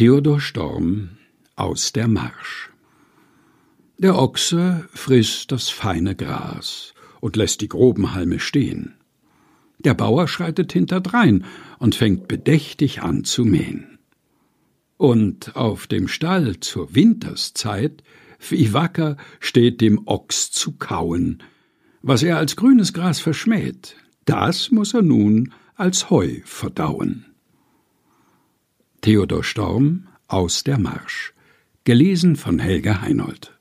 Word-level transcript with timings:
Theodor 0.00 0.40
Storm 0.40 1.10
aus 1.56 1.92
der 1.92 2.08
Marsch 2.08 2.70
Der 3.98 4.16
Ochse 4.16 4.88
frisst 4.94 5.52
das 5.52 5.68
feine 5.68 6.16
Gras 6.16 6.94
und 7.20 7.36
lässt 7.36 7.60
die 7.60 7.68
groben 7.68 8.14
Halme 8.14 8.40
stehen. 8.40 8.94
Der 9.78 9.92
Bauer 9.92 10.26
schreitet 10.26 10.72
hinterdrein 10.72 11.44
und 11.78 11.94
fängt 11.96 12.28
bedächtig 12.28 13.02
an 13.02 13.24
zu 13.24 13.44
mähen. 13.44 13.98
Und 14.96 15.54
auf 15.54 15.86
dem 15.86 16.08
Stall 16.08 16.60
zur 16.60 16.94
Winterszeit, 16.94 18.02
wie 18.48 18.72
wacker 18.72 19.18
steht 19.38 19.82
dem 19.82 20.00
Ochs 20.06 20.50
zu 20.50 20.78
kauen. 20.78 21.42
Was 22.00 22.22
er 22.22 22.38
als 22.38 22.56
grünes 22.56 22.94
Gras 22.94 23.20
verschmäht, 23.20 23.96
das 24.24 24.70
muss 24.70 24.94
er 24.94 25.02
nun 25.02 25.52
als 25.74 26.08
Heu 26.08 26.40
verdauen. 26.46 27.29
Theodor 29.02 29.42
Storm 29.42 30.08
aus 30.28 30.62
der 30.62 30.78
Marsch. 30.78 31.32
Gelesen 31.84 32.36
von 32.36 32.58
Helga 32.58 33.00
Heinold. 33.00 33.58